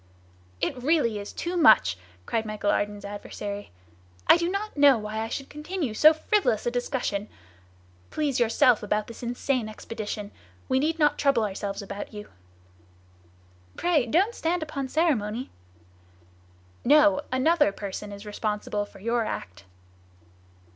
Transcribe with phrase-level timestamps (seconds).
[0.61, 1.95] "It really is too much!"
[2.25, 3.69] cried Michel Ardan's adversary.
[4.25, 7.29] "I do not know why I should continue so frivolous a discussion!
[8.09, 10.31] Please yourself about this insane expedition!
[10.67, 12.29] We need not trouble ourselves about you!"
[13.77, 15.51] "Pray don't stand upon ceremony!"
[16.83, 17.21] "No!
[17.31, 19.65] another person is responsible for your act."